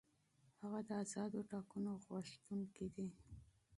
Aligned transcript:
هغه 0.61 0.79
د 0.87 0.89
آزادو 1.03 1.39
ټاکنو 1.51 1.91
غوښتونکی 2.05 2.87
دی. 2.95 3.09